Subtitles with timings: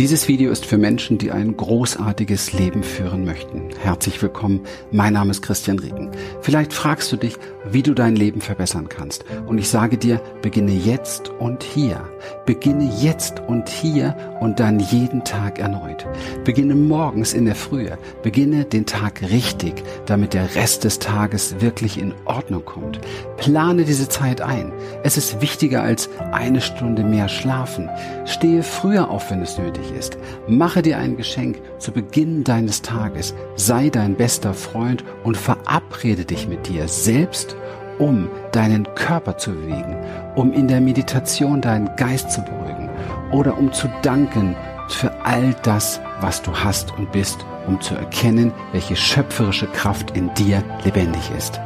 [0.00, 3.68] Dieses Video ist für Menschen, die ein großartiges Leben führen möchten.
[3.80, 6.10] Herzlich willkommen, mein Name ist Christian Rieken.
[6.40, 9.24] Vielleicht fragst du dich, wie du dein Leben verbessern kannst.
[9.46, 12.00] Und ich sage dir, beginne jetzt und hier.
[12.44, 16.04] Beginne jetzt und hier und dann jeden Tag erneut.
[16.42, 17.96] Beginne morgens in der Frühe.
[18.24, 22.98] Beginne den Tag richtig, damit der Rest des Tages wirklich in Ordnung kommt.
[23.36, 24.72] Plane diese Zeit ein.
[25.04, 27.88] Es ist wichtiger als eine Stunde mehr schlafen.
[28.24, 30.18] Stehe früher auf, wenn es nötig ist.
[30.48, 33.34] Mache dir ein Geschenk zu Beginn deines Tages.
[33.56, 37.56] Sei dein bester Freund und verabrede dich mit dir selbst,
[37.98, 39.96] um deinen Körper zu bewegen,
[40.34, 42.90] um in der Meditation deinen Geist zu beruhigen
[43.32, 44.56] oder um zu danken
[44.88, 50.32] für all das, was du hast und bist, um zu erkennen, welche schöpferische Kraft in
[50.34, 51.60] dir lebendig ist.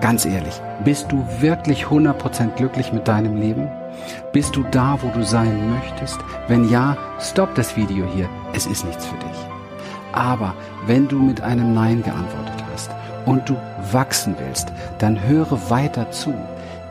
[0.00, 3.68] Ganz ehrlich, bist du wirklich 100% glücklich mit deinem Leben?
[4.32, 6.18] Bist du da, wo du sein möchtest?
[6.48, 8.28] Wenn ja, stopp das Video hier.
[8.52, 9.46] Es ist nichts für dich.
[10.12, 10.54] Aber
[10.86, 12.90] wenn du mit einem Nein geantwortet hast
[13.24, 13.56] und du
[13.90, 16.34] wachsen willst, dann höre weiter zu.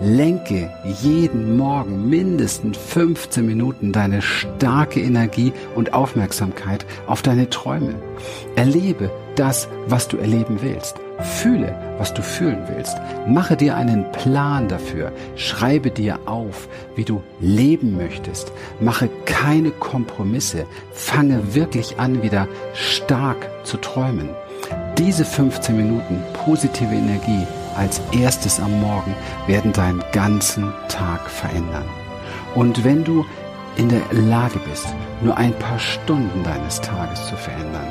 [0.01, 7.95] Lenke jeden Morgen mindestens 15 Minuten deine starke Energie und Aufmerksamkeit auf deine Träume.
[8.55, 11.04] Erlebe das, was du erleben willst.
[11.19, 12.97] Fühle, was du fühlen willst.
[13.27, 15.11] Mache dir einen Plan dafür.
[15.35, 18.51] Schreibe dir auf, wie du leben möchtest.
[18.79, 20.65] Mache keine Kompromisse.
[20.91, 24.29] Fange wirklich an, wieder stark zu träumen.
[24.97, 29.13] Diese 15 Minuten positive Energie als erstes am Morgen
[29.47, 31.85] werden deinen ganzen Tag verändern.
[32.55, 33.25] Und wenn du
[33.77, 34.87] in der Lage bist,
[35.21, 37.87] nur ein paar Stunden deines Tages zu verändern,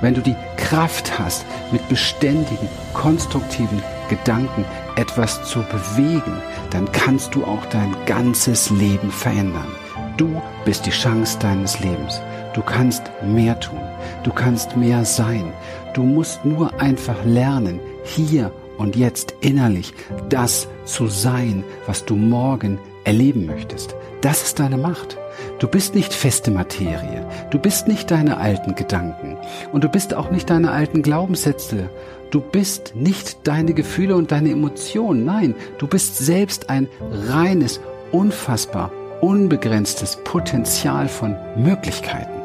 [0.00, 4.64] wenn du die Kraft hast, mit beständigen, konstruktiven Gedanken
[4.96, 6.40] etwas zu bewegen,
[6.70, 9.74] dann kannst du auch dein ganzes Leben verändern.
[10.16, 12.20] Du bist die Chance deines Lebens.
[12.54, 13.80] Du kannst mehr tun.
[14.22, 15.52] Du kannst mehr sein.
[15.92, 19.92] Du musst nur einfach lernen, hier und jetzt innerlich
[20.28, 23.94] das zu sein, was du morgen erleben möchtest.
[24.20, 25.18] Das ist deine Macht.
[25.58, 27.26] Du bist nicht feste Materie.
[27.50, 29.36] Du bist nicht deine alten Gedanken.
[29.72, 31.90] Und du bist auch nicht deine alten Glaubenssätze.
[32.30, 35.24] Du bist nicht deine Gefühle und deine Emotionen.
[35.24, 36.88] Nein, du bist selbst ein
[37.28, 37.80] reines,
[38.12, 38.90] unfassbar,
[39.20, 42.43] unbegrenztes Potenzial von Möglichkeiten.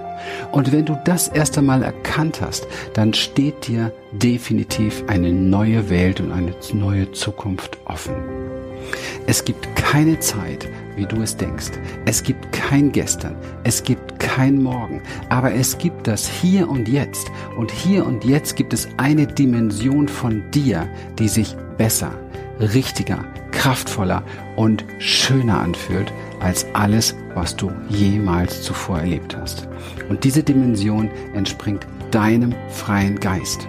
[0.52, 6.20] Und wenn du das erst einmal erkannt hast, dann steht dir definitiv eine neue Welt
[6.20, 8.16] und eine neue Zukunft offen.
[9.28, 11.72] Es gibt keine Zeit, wie du es denkst.
[12.06, 13.36] Es gibt kein Gestern.
[13.64, 15.02] Es gibt kein Morgen.
[15.30, 17.30] Aber es gibt das Hier und Jetzt.
[17.58, 20.88] Und hier und jetzt gibt es eine Dimension von dir,
[21.20, 22.12] die sich besser,
[22.60, 24.24] richtiger, kraftvoller
[24.56, 29.68] und schöner anfühlt als alles, was du jemals zuvor erlebt hast.
[30.10, 33.68] Und diese Dimension entspringt deinem freien Geist.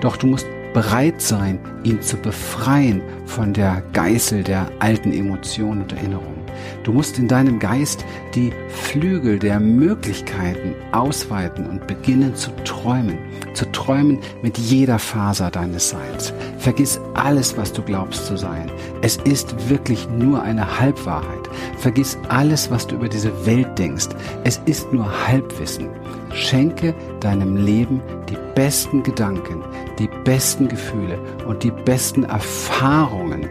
[0.00, 5.92] Doch du musst bereit sein, ihn zu befreien von der Geißel der alten Emotionen und
[5.92, 6.41] Erinnerungen.
[6.84, 13.18] Du musst in deinem Geist die Flügel der Möglichkeiten ausweiten und beginnen zu träumen.
[13.54, 16.32] Zu träumen mit jeder Faser deines Seins.
[16.58, 18.70] Vergiss alles, was du glaubst zu sein.
[19.02, 21.48] Es ist wirklich nur eine Halbwahrheit.
[21.78, 24.08] Vergiss alles, was du über diese Welt denkst.
[24.44, 25.88] Es ist nur Halbwissen.
[26.34, 29.62] Schenke deinem Leben die besten Gedanken,
[29.98, 33.48] die besten Gefühle und die besten Erfahrungen,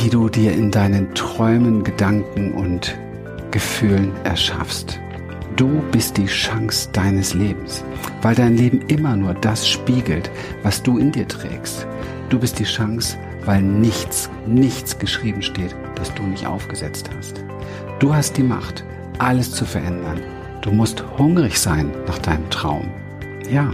[0.00, 2.96] die du dir in deinen Träumen, Gedanken und
[3.50, 4.98] Gefühlen erschaffst.
[5.56, 7.84] Du bist die Chance deines Lebens,
[8.22, 10.30] weil dein Leben immer nur das spiegelt,
[10.62, 11.86] was du in dir trägst.
[12.30, 17.44] Du bist die Chance, weil nichts, nichts geschrieben steht, das du nicht aufgesetzt hast.
[17.98, 18.84] Du hast die Macht,
[19.18, 20.22] alles zu verändern.
[20.62, 22.88] Du musst hungrig sein nach deinem Traum.
[23.50, 23.70] Ja,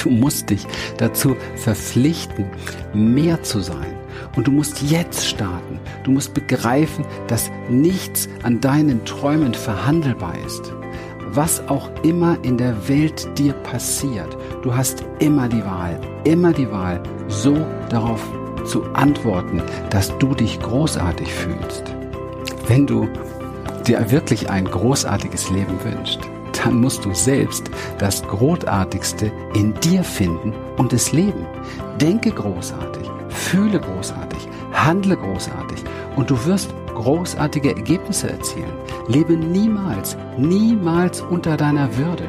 [0.00, 0.64] du musst dich
[0.98, 2.46] dazu verpflichten,
[2.94, 4.01] mehr zu sein
[4.36, 5.80] und du musst jetzt starten.
[6.04, 10.72] Du musst begreifen, dass nichts an deinen Träumen verhandelbar ist.
[11.34, 16.70] Was auch immer in der Welt dir passiert, du hast immer die Wahl, immer die
[16.70, 17.56] Wahl, so
[17.88, 18.22] darauf
[18.66, 21.84] zu antworten, dass du dich großartig fühlst.
[22.68, 23.08] Wenn du
[23.86, 26.20] dir wirklich ein großartiges Leben wünschst,
[26.62, 31.46] dann musst du selbst das Großartigste in dir finden und es leben.
[32.00, 33.01] Denke großartig,
[33.52, 35.84] fühle großartig, handle großartig
[36.16, 38.72] und du wirst großartige Ergebnisse erzielen.
[39.08, 42.26] Lebe niemals, niemals unter deiner Würde.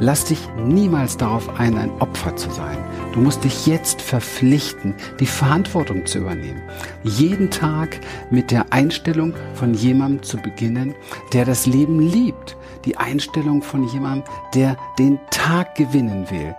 [0.00, 2.76] Lass dich niemals darauf ein, ein Opfer zu sein.
[3.12, 6.62] Du musst dich jetzt verpflichten, die Verantwortung zu übernehmen.
[7.04, 8.00] Jeden Tag
[8.30, 10.96] mit der Einstellung von jemandem zu beginnen,
[11.32, 14.24] der das Leben liebt, die Einstellung von jemandem,
[14.54, 16.52] der den Tag gewinnen will.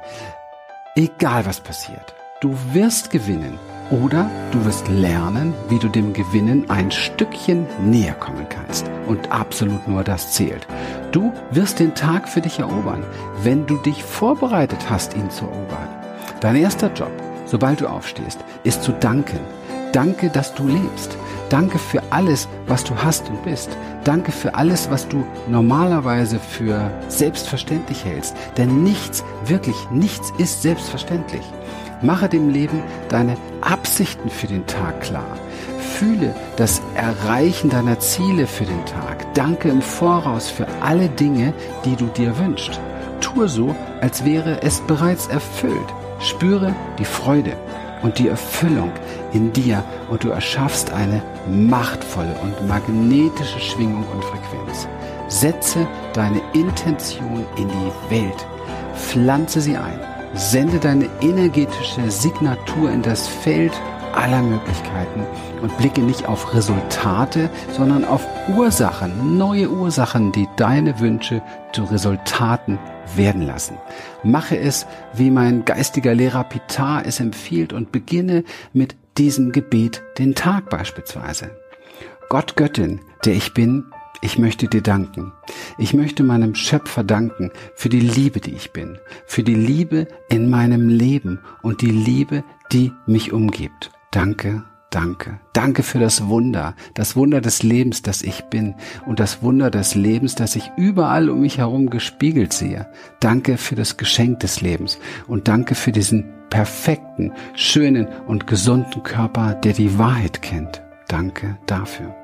[0.95, 3.59] Egal was passiert, du wirst gewinnen
[3.91, 8.89] oder du wirst lernen, wie du dem Gewinnen ein Stückchen näher kommen kannst.
[9.07, 10.67] Und absolut nur das zählt.
[11.11, 13.03] Du wirst den Tag für dich erobern,
[13.43, 15.87] wenn du dich vorbereitet hast, ihn zu erobern.
[16.41, 17.11] Dein erster Job,
[17.45, 19.39] sobald du aufstehst, ist zu danken.
[19.91, 21.17] Danke, dass du lebst.
[21.49, 23.69] Danke für alles, was du hast und bist.
[24.03, 28.35] Danke für alles, was du normalerweise für selbstverständlich hältst.
[28.57, 31.43] Denn nichts, wirklich nichts ist selbstverständlich.
[32.05, 35.37] Mache dem Leben deine Absichten für den Tag klar.
[35.79, 39.33] Fühle das Erreichen deiner Ziele für den Tag.
[39.33, 41.53] Danke im Voraus für alle Dinge,
[41.83, 42.79] die du dir wünschst.
[43.21, 45.93] Tue so, als wäre es bereits erfüllt.
[46.19, 47.57] Spüre die Freude
[48.03, 48.91] und die Erfüllung
[49.33, 54.87] in dir und du erschaffst eine machtvolle und magnetische Schwingung und Frequenz.
[55.27, 58.47] Setze deine Intention in die Welt.
[58.95, 63.71] Pflanze sie ein Sende deine energetische Signatur in das Feld
[64.13, 65.25] aller Möglichkeiten
[65.61, 71.41] und blicke nicht auf Resultate, sondern auf Ursachen, neue Ursachen, die deine Wünsche
[71.71, 72.79] zu Resultaten
[73.15, 73.77] werden lassen.
[74.23, 78.43] Mache es, wie mein geistiger Lehrer Pitar es empfiehlt und beginne
[78.73, 81.51] mit diesem Gebet den Tag beispielsweise.
[82.27, 83.85] Gott Göttin, der ich bin,
[84.21, 85.33] ich möchte dir danken.
[85.77, 90.49] Ich möchte meinem Schöpfer danken für die Liebe, die ich bin, für die Liebe in
[90.49, 93.91] meinem Leben und die Liebe, die mich umgibt.
[94.11, 95.39] Danke, danke.
[95.53, 98.75] Danke für das Wunder, das Wunder des Lebens, das ich bin
[99.05, 102.87] und das Wunder des Lebens, das ich überall um mich herum gespiegelt sehe.
[103.19, 104.97] Danke für das Geschenk des Lebens
[105.27, 110.81] und danke für diesen perfekten, schönen und gesunden Körper, der die Wahrheit kennt.
[111.07, 112.15] Danke dafür.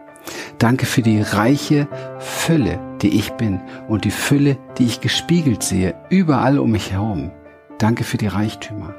[0.58, 1.88] Danke für die reiche
[2.20, 7.32] Fülle, die ich bin und die Fülle, die ich gespiegelt sehe, überall um mich herum.
[7.80, 8.94] Danke für die Reichtümer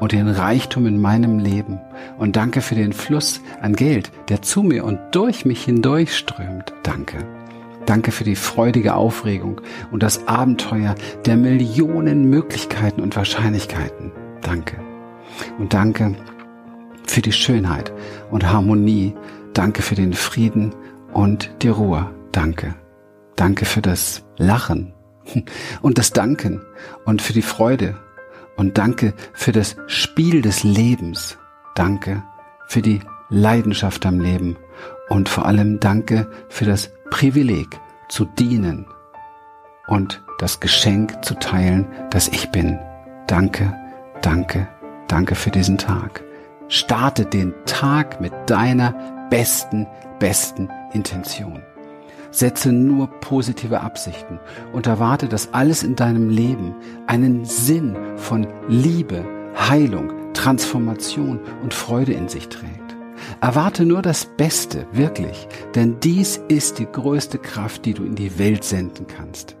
[0.00, 1.80] und den Reichtum in meinem Leben.
[2.18, 6.72] Und danke für den Fluss an Geld, der zu mir und durch mich hindurchströmt.
[6.82, 7.26] Danke.
[7.86, 9.60] Danke für die freudige Aufregung
[9.90, 14.12] und das Abenteuer der Millionen Möglichkeiten und Wahrscheinlichkeiten.
[14.42, 14.76] Danke.
[15.58, 16.14] Und danke
[17.06, 17.92] für die Schönheit
[18.30, 19.14] und Harmonie
[19.58, 20.72] Danke für den Frieden
[21.12, 22.14] und die Ruhe.
[22.30, 22.76] Danke.
[23.34, 24.94] Danke für das Lachen
[25.82, 26.62] und das Danken
[27.06, 27.96] und für die Freude.
[28.56, 31.38] Und danke für das Spiel des Lebens.
[31.74, 32.22] Danke
[32.68, 33.00] für die
[33.30, 34.56] Leidenschaft am Leben.
[35.08, 38.86] Und vor allem danke für das Privileg zu dienen
[39.88, 42.78] und das Geschenk zu teilen, das ich bin.
[43.26, 43.76] Danke,
[44.22, 44.68] danke,
[45.08, 46.22] danke für diesen Tag.
[46.68, 49.86] Starte den Tag mit deiner besten,
[50.18, 51.62] besten Intention.
[52.30, 54.38] Setze nur positive Absichten
[54.72, 56.74] und erwarte, dass alles in deinem Leben
[57.06, 59.24] einen Sinn von Liebe,
[59.56, 62.96] Heilung, Transformation und Freude in sich trägt.
[63.40, 68.38] Erwarte nur das Beste, wirklich, denn dies ist die größte Kraft, die du in die
[68.38, 69.56] Welt senden kannst.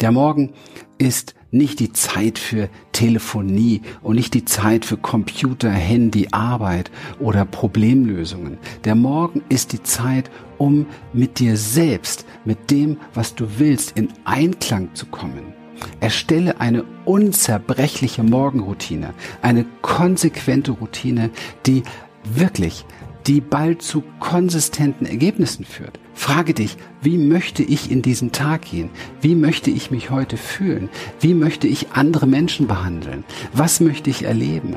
[0.00, 0.52] Der Morgen
[0.98, 6.90] ist nicht die Zeit für Telefonie und nicht die Zeit für Computer, Handy, Arbeit
[7.20, 8.58] oder Problemlösungen.
[8.84, 14.08] Der Morgen ist die Zeit, um mit dir selbst, mit dem, was du willst, in
[14.24, 15.52] Einklang zu kommen.
[16.00, 21.30] Erstelle eine unzerbrechliche Morgenroutine, eine konsequente Routine,
[21.66, 21.82] die
[22.24, 22.86] wirklich
[23.26, 25.98] die bald zu konsistenten Ergebnissen führt.
[26.14, 28.90] Frage dich, wie möchte ich in diesen Tag gehen?
[29.20, 30.88] Wie möchte ich mich heute fühlen?
[31.20, 33.24] Wie möchte ich andere Menschen behandeln?
[33.52, 34.76] Was möchte ich erleben?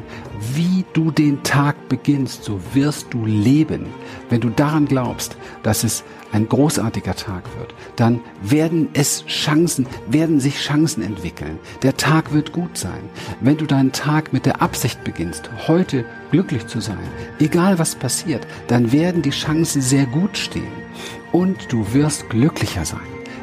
[0.56, 3.88] Wie du den Tag beginnst, so wirst du leben.
[4.30, 6.04] Wenn du daran glaubst, dass es
[6.36, 11.60] ein großartiger Tag wird, dann werden es Chancen, werden sich Chancen entwickeln.
[11.82, 13.10] Der Tag wird gut sein.
[13.40, 17.08] Wenn du deinen Tag mit der Absicht beginnst, heute glücklich zu sein,
[17.40, 20.86] egal was passiert, dann werden die Chancen sehr gut stehen.
[21.32, 23.00] Und du wirst glücklicher sein,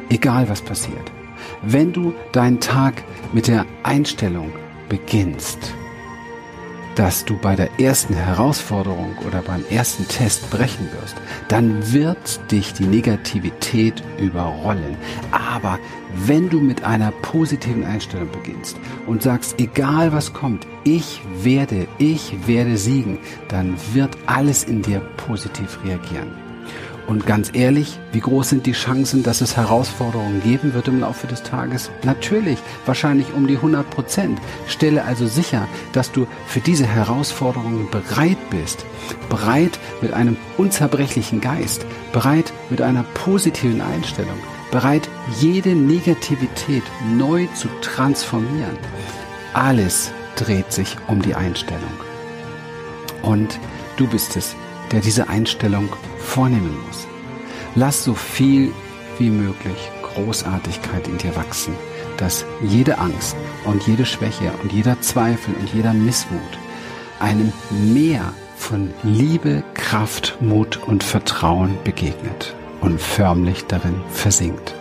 [0.09, 1.11] egal was passiert.
[1.63, 4.51] Wenn du deinen Tag mit der Einstellung
[4.87, 5.73] beginnst,
[6.95, 11.15] dass du bei der ersten Herausforderung oder beim ersten Test brechen wirst,
[11.47, 14.97] dann wird dich die Negativität überrollen.
[15.31, 15.79] Aber
[16.25, 22.47] wenn du mit einer positiven Einstellung beginnst und sagst, egal was kommt, ich werde, ich
[22.47, 26.42] werde siegen, dann wird alles in dir positiv reagieren.
[27.07, 31.27] Und ganz ehrlich, wie groß sind die Chancen, dass es Herausforderungen geben wird im Laufe
[31.27, 31.91] des Tages?
[32.03, 34.39] Natürlich, wahrscheinlich um die 100 Prozent.
[34.67, 38.85] Stelle also sicher, dass du für diese Herausforderungen bereit bist.
[39.29, 41.85] Bereit mit einem unzerbrechlichen Geist.
[42.13, 44.37] Bereit mit einer positiven Einstellung.
[44.71, 45.07] bereit,
[45.39, 46.81] jede Negativität
[47.15, 48.75] neu zu transformieren.
[49.53, 51.93] Alles dreht sich um die Einstellung.
[53.21, 53.59] Und
[53.97, 54.55] du bist es,
[54.91, 55.89] der diese Einstellung
[56.23, 57.07] vornehmen muss.
[57.75, 58.71] Lass so viel
[59.19, 61.73] wie möglich Großartigkeit in dir wachsen,
[62.17, 66.39] dass jede Angst und jede Schwäche und jeder Zweifel und jeder Missmut
[67.19, 74.75] einem Meer von Liebe, Kraft, Mut und Vertrauen begegnet und förmlich darin versinkt.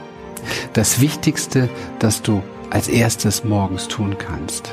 [0.72, 1.68] Das Wichtigste,
[1.98, 4.72] das du als erstes morgens tun kannst,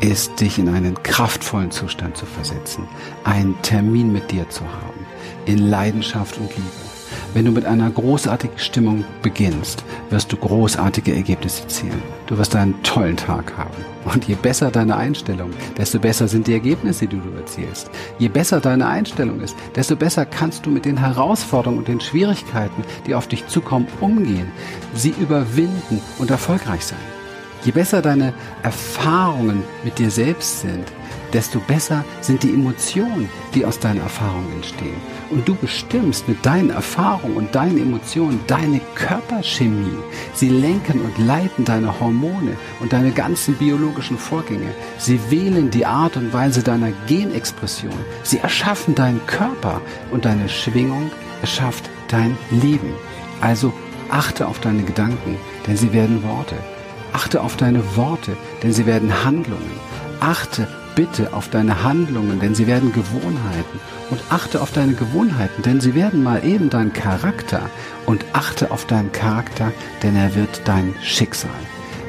[0.00, 2.88] ist, dich in einen kraftvollen Zustand zu versetzen,
[3.24, 5.01] einen Termin mit dir zu haben,
[5.46, 6.92] in Leidenschaft und Liebe.
[7.34, 12.02] Wenn du mit einer großartigen Stimmung beginnst, wirst du großartige Ergebnisse zielen.
[12.26, 13.74] Du wirst einen tollen Tag haben.
[14.04, 17.90] Und je besser deine Einstellung, desto besser sind die Ergebnisse, die du erzielst.
[18.18, 22.84] Je besser deine Einstellung ist, desto besser kannst du mit den Herausforderungen und den Schwierigkeiten,
[23.06, 24.50] die auf dich zukommen, umgehen,
[24.94, 26.98] sie überwinden und erfolgreich sein.
[27.64, 30.84] Je besser deine Erfahrungen mit dir selbst sind,
[31.32, 35.00] desto besser sind die Emotionen, die aus deinen Erfahrungen entstehen.
[35.32, 39.96] Und du bestimmst mit deinen Erfahrungen und deinen Emotionen deine Körperchemie.
[40.34, 44.74] Sie lenken und leiten deine Hormone und deine ganzen biologischen Vorgänge.
[44.98, 47.94] Sie wählen die Art und Weise deiner Genexpression.
[48.22, 51.10] Sie erschaffen deinen Körper und deine Schwingung
[51.40, 52.92] erschafft dein Leben.
[53.40, 53.72] Also
[54.10, 56.56] achte auf deine Gedanken, denn sie werden Worte.
[57.14, 59.80] Achte auf deine Worte, denn sie werden Handlungen.
[60.20, 63.80] Achte bitte auf deine Handlungen, denn sie werden Gewohnheiten.
[64.10, 67.70] Und achte auf deine Gewohnheiten, denn sie werden mal eben dein Charakter.
[68.06, 69.72] Und achte auf deinen Charakter,
[70.02, 71.50] denn er wird dein Schicksal.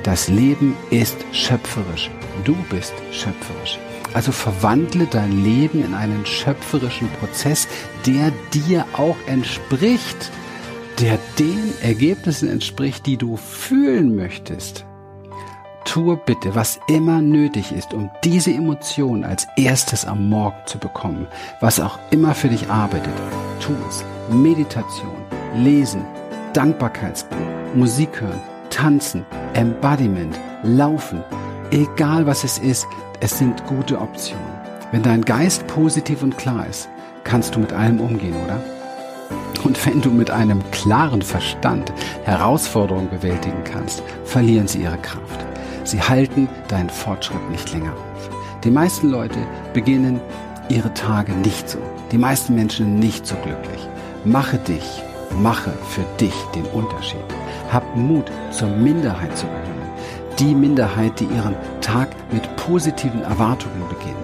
[0.03, 2.11] Das Leben ist schöpferisch.
[2.43, 3.79] Du bist schöpferisch.
[4.13, 7.67] Also verwandle dein Leben in einen schöpferischen Prozess,
[8.05, 10.31] der dir auch entspricht,
[10.99, 14.85] der den Ergebnissen entspricht, die du fühlen möchtest.
[15.85, 21.27] Tue bitte, was immer nötig ist, um diese Emotion als erstes am Morgen zu bekommen.
[21.59, 23.13] Was auch immer für dich arbeitet,
[23.59, 24.03] tu es.
[24.29, 25.11] Meditation,
[25.55, 26.05] Lesen,
[26.53, 27.37] Dankbarkeitsbuch,
[27.75, 31.21] Musik hören, Tanzen, Embodiment, Laufen.
[31.71, 32.87] Egal was es ist,
[33.19, 34.43] es sind gute Optionen.
[34.91, 36.87] Wenn dein Geist positiv und klar ist,
[37.23, 38.59] kannst du mit allem umgehen, oder?
[39.63, 41.91] Und wenn du mit einem klaren Verstand
[42.23, 45.52] Herausforderungen bewältigen kannst, verlieren sie ihre Kraft.
[45.83, 48.29] Sie halten deinen Fortschritt nicht länger auf.
[48.63, 49.39] Die meisten Leute
[49.73, 50.21] beginnen
[50.69, 51.79] ihre Tage nicht so.
[52.11, 53.87] Die meisten Menschen nicht so glücklich.
[54.23, 55.03] Mache dich,
[55.41, 57.19] mache für dich den Unterschied.
[57.71, 59.73] Hab Mut, zur Minderheit zu gehören.
[60.39, 64.15] Die Minderheit, die ihren Tag mit positiven Erwartungen beginnt.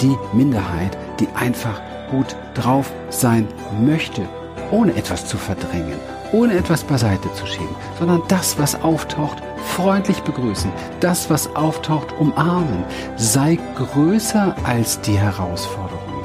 [0.00, 3.46] Die Minderheit, die einfach gut drauf sein
[3.84, 4.22] möchte,
[4.70, 5.98] ohne etwas zu verdrängen,
[6.32, 12.84] ohne etwas beiseite zu schieben, sondern das, was auftaucht, freundlich begrüßen, das, was auftaucht, umarmen.
[13.16, 16.24] Sei größer als die Herausforderungen.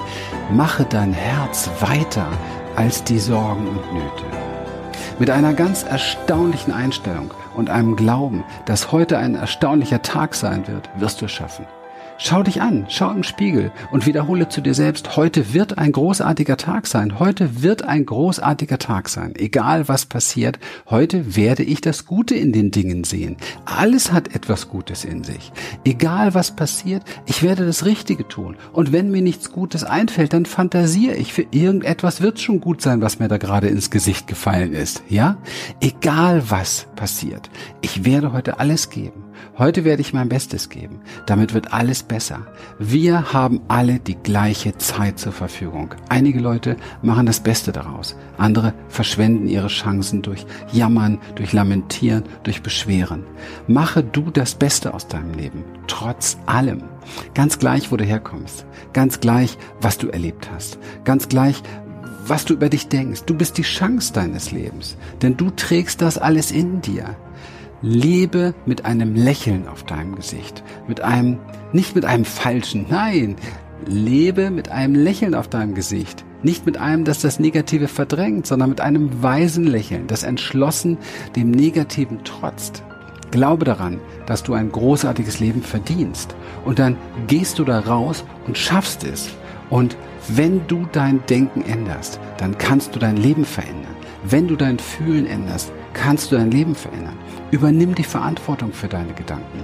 [0.51, 2.27] Mache dein Herz weiter
[2.75, 4.25] als die Sorgen und Nöte.
[5.17, 10.89] Mit einer ganz erstaunlichen Einstellung und einem Glauben, dass heute ein erstaunlicher Tag sein wird,
[10.97, 11.65] wirst du es schaffen.
[12.17, 16.55] Schau dich an, schau im Spiegel und wiederhole zu dir selbst, heute wird ein großartiger
[16.55, 19.33] Tag sein, heute wird ein großartiger Tag sein.
[19.35, 20.57] Egal was passiert,
[20.89, 23.35] heute werde ich das Gute in den Dingen sehen.
[23.65, 25.51] Alles hat etwas Gutes in sich.
[25.83, 28.55] Egal was passiert, ich werde das Richtige tun.
[28.71, 31.33] Und wenn mir nichts Gutes einfällt, dann fantasiere ich.
[31.33, 35.03] Für irgendetwas wird schon gut sein, was mir da gerade ins Gesicht gefallen ist.
[35.09, 35.37] Ja?
[35.81, 37.49] Egal was passiert,
[37.81, 39.25] ich werde heute alles geben.
[39.57, 41.01] Heute werde ich mein Bestes geben.
[41.25, 42.47] Damit wird alles besser.
[42.79, 45.93] Wir haben alle die gleiche Zeit zur Verfügung.
[46.09, 48.15] Einige Leute machen das Beste daraus.
[48.37, 53.23] Andere verschwenden ihre Chancen durch Jammern, durch Lamentieren, durch Beschweren.
[53.67, 55.63] Mache du das Beste aus deinem Leben.
[55.87, 56.83] Trotz allem.
[57.33, 58.65] Ganz gleich, wo du herkommst.
[58.93, 60.79] Ganz gleich, was du erlebt hast.
[61.03, 61.61] Ganz gleich,
[62.27, 63.23] was du über dich denkst.
[63.25, 64.97] Du bist die Chance deines Lebens.
[65.21, 67.15] Denn du trägst das alles in dir.
[67.87, 71.37] Lebe mit einem Lächeln auf deinem Gesicht, mit einem,
[71.71, 73.35] nicht mit einem falschen, nein,
[73.85, 76.25] lebe mit einem Lächeln auf deinem Gesicht.
[76.41, 80.97] Nicht mit einem, das das Negative verdrängt, sondern mit einem weisen Lächeln, das entschlossen
[81.35, 82.83] dem Negativen trotzt.
[83.29, 86.35] Glaube daran, dass du ein großartiges Leben verdienst.
[86.65, 89.29] Und dann gehst du da raus und schaffst es.
[89.69, 89.95] Und
[90.27, 93.95] wenn du dein Denken änderst, dann kannst du dein Leben verändern.
[94.23, 97.17] Wenn du dein Fühlen änderst, kannst du dein Leben verändern.
[97.55, 99.63] Übernimm die Verantwortung für deine Gedanken.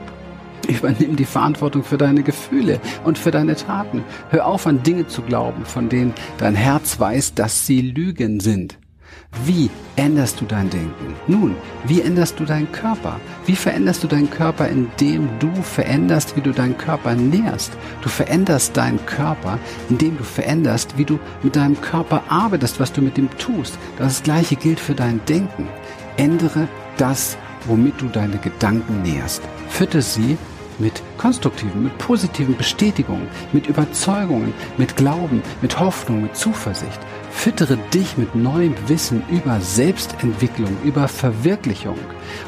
[0.66, 4.06] Übernimm die Verantwortung für deine Gefühle und für deine Taten.
[4.30, 8.78] Hör auf an Dinge zu glauben, von denen dein Herz weiß, dass sie Lügen sind.
[9.44, 11.16] Wie änderst du dein Denken?
[11.28, 13.20] Nun, wie änderst du deinen Körper?
[13.46, 17.74] Wie veränderst du deinen Körper, indem du veränderst, wie du deinen Körper nährst?
[18.04, 23.02] Du veränderst deinen Körper, indem du veränderst, wie du mit deinem Körper arbeitest, was du
[23.02, 23.78] mit ihm tust.
[23.98, 25.68] Das gleiche gilt für dein Denken.
[26.16, 29.42] Ändere das, womit du deine Gedanken nährst.
[29.70, 30.38] Fütte sie
[30.80, 37.00] mit konstruktiven, mit positiven Bestätigungen, mit Überzeugungen, mit Glauben, mit Hoffnung, mit Zuversicht.
[37.32, 41.98] Füttere dich mit neuem Wissen über Selbstentwicklung, über Verwirklichung.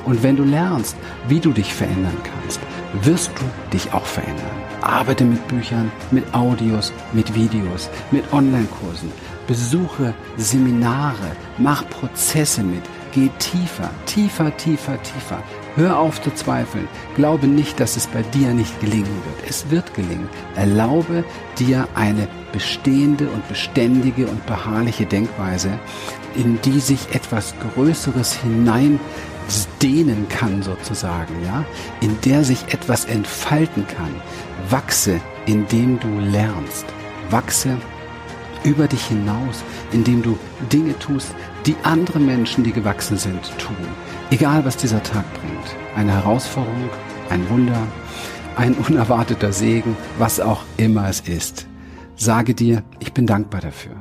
[0.05, 2.59] Und wenn du lernst, wie du dich verändern kannst,
[3.01, 4.63] wirst du dich auch verändern.
[4.81, 9.11] Arbeite mit Büchern, mit Audios, mit Videos, mit Online-Kursen.
[9.47, 15.43] Besuche Seminare, mach Prozesse mit, geh tiefer, tiefer, tiefer, tiefer.
[15.75, 16.87] Hör auf zu zweifeln.
[17.15, 19.49] Glaube nicht, dass es bei dir nicht gelingen wird.
[19.49, 20.29] Es wird gelingen.
[20.55, 21.23] Erlaube
[21.57, 25.79] dir eine bestehende und beständige und beharrliche Denkweise,
[26.35, 28.99] in die sich etwas Größeres hinein
[29.81, 31.65] dehnen kann sozusagen, ja,
[31.99, 34.15] in der sich etwas entfalten kann.
[34.69, 36.85] Wachse, indem du lernst.
[37.29, 37.77] Wachse
[38.63, 40.37] über dich hinaus, indem du
[40.71, 43.75] Dinge tust, die andere Menschen, die gewachsen sind, tun.
[44.31, 45.75] Egal, was dieser Tag bringt.
[45.95, 46.89] Eine Herausforderung,
[47.29, 47.87] ein Wunder,
[48.57, 51.67] ein unerwarteter Segen, was auch immer es ist.
[52.15, 53.93] Sage dir, ich bin dankbar dafür.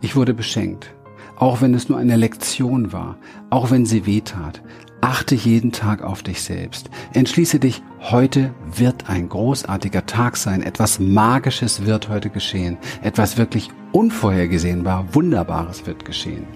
[0.00, 0.90] Ich wurde beschenkt.
[1.36, 3.16] Auch wenn es nur eine Lektion war,
[3.50, 4.62] auch wenn sie wehtat.
[5.00, 6.88] Achte jeden Tag auf dich selbst.
[7.12, 10.62] Entschließe dich, heute wird ein großartiger Tag sein.
[10.62, 12.78] Etwas Magisches wird heute geschehen.
[13.02, 16.46] Etwas wirklich unvorhergesehbar, Wunderbares wird geschehen.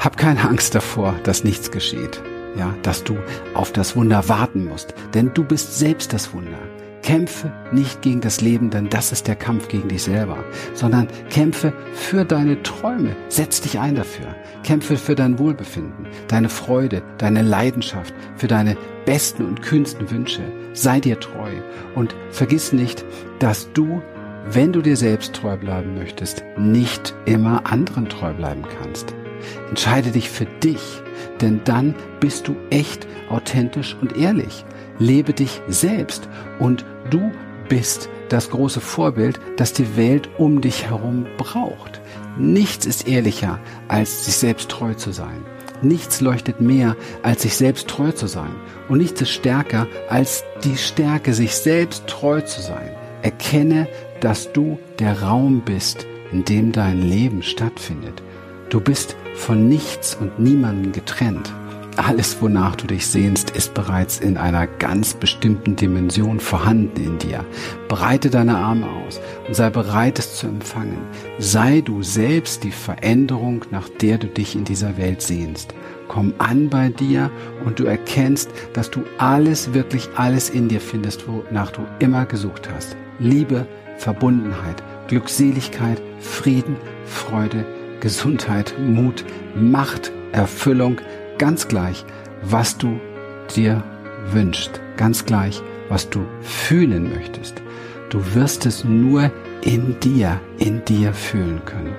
[0.00, 2.22] Hab keine Angst davor, dass nichts geschieht.
[2.56, 3.18] Ja, dass du
[3.52, 4.94] auf das Wunder warten musst.
[5.12, 6.58] Denn du bist selbst das Wunder.
[7.02, 10.38] Kämpfe nicht gegen das Leben, denn das ist der Kampf gegen dich selber,
[10.72, 13.14] sondern kämpfe für deine Träume.
[13.28, 14.34] Setz dich ein dafür.
[14.64, 20.42] Kämpfe für dein Wohlbefinden, deine Freude, deine Leidenschaft, für deine besten und kühnsten Wünsche.
[20.72, 21.52] Sei dir treu
[21.94, 23.04] und vergiss nicht,
[23.38, 24.00] dass du,
[24.50, 29.14] wenn du dir selbst treu bleiben möchtest, nicht immer anderen treu bleiben kannst.
[29.68, 31.02] Entscheide dich für dich,
[31.40, 34.64] denn dann bist du echt, authentisch und ehrlich.
[34.98, 37.30] Lebe dich selbst und du
[37.68, 42.00] bist das große Vorbild, das die Welt um dich herum braucht.
[42.36, 45.44] Nichts ist ehrlicher, als sich selbst treu zu sein.
[45.82, 48.54] Nichts leuchtet mehr, als sich selbst treu zu sein.
[48.88, 52.90] Und nichts ist stärker, als die Stärke, sich selbst treu zu sein.
[53.22, 53.88] Erkenne,
[54.20, 58.22] dass du der Raum bist, in dem dein Leben stattfindet.
[58.68, 61.52] Du bist von nichts und niemandem getrennt.
[61.96, 67.44] Alles, wonach du dich sehnst, ist bereits in einer ganz bestimmten Dimension vorhanden in dir.
[67.88, 70.98] Breite deine Arme aus und sei bereit, es zu empfangen.
[71.38, 75.74] Sei du selbst die Veränderung, nach der du dich in dieser Welt sehnst.
[76.08, 77.30] Komm an bei dir
[77.64, 82.68] und du erkennst, dass du alles, wirklich alles in dir findest, wonach du immer gesucht
[82.74, 82.96] hast.
[83.18, 83.66] Liebe,
[83.98, 87.66] Verbundenheit, Glückseligkeit, Frieden, Freude,
[88.00, 91.00] Gesundheit, Mut, Macht, Erfüllung,
[91.38, 92.04] ganz gleich,
[92.42, 92.98] was du
[93.54, 93.82] dir
[94.32, 97.62] wünschst, ganz gleich, was du fühlen möchtest.
[98.10, 99.30] Du wirst es nur
[99.62, 101.94] in dir, in dir fühlen können.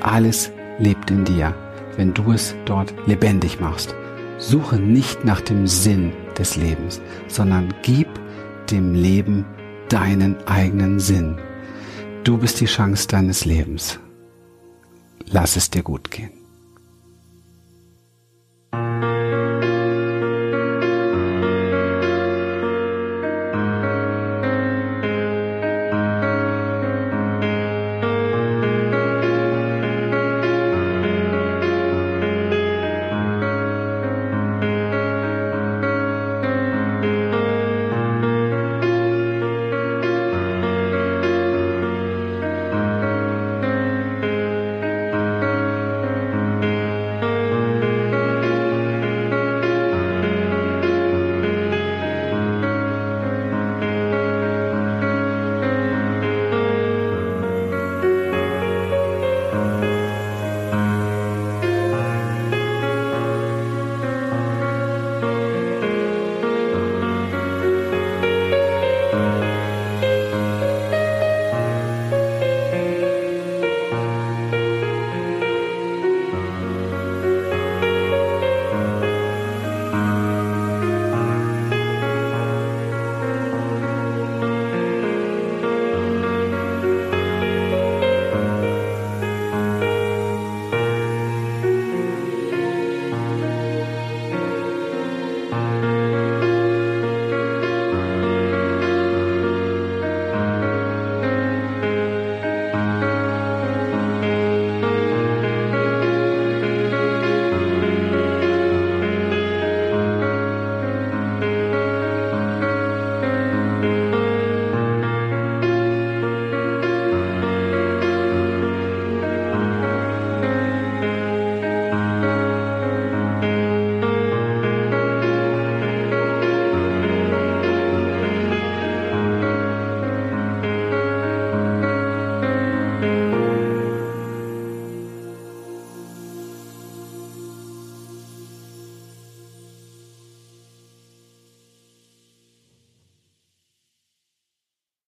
[0.00, 1.54] Alles lebt in dir,
[1.96, 3.94] wenn du es dort lebendig machst.
[4.38, 8.08] Suche nicht nach dem Sinn des Lebens, sondern gib
[8.70, 9.44] dem Leben
[9.88, 11.38] deinen eigenen Sinn.
[12.24, 14.00] Du bist die Chance deines Lebens.
[15.32, 16.41] Lass es dir gut gehen.